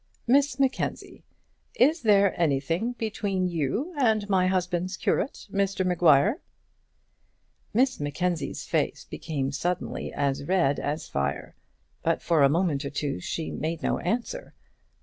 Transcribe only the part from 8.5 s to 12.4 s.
face became suddenly as red as fire, but